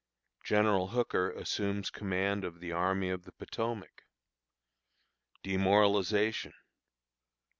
General 0.43 0.87
Hooker 0.87 1.29
assumes 1.29 1.91
Command 1.91 2.43
of 2.43 2.59
the 2.59 2.71
Army 2.71 3.11
of 3.11 3.23
the 3.25 3.31
Potomac. 3.33 4.05
Demoralization. 5.43 6.55